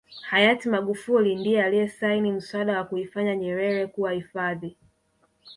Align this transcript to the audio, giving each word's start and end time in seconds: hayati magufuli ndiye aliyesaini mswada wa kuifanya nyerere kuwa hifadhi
hayati 0.29 0.69
magufuli 0.69 1.35
ndiye 1.35 1.63
aliyesaini 1.65 2.31
mswada 2.31 2.77
wa 2.77 2.83
kuifanya 2.83 3.35
nyerere 3.35 3.87
kuwa 3.87 4.11
hifadhi 4.11 4.77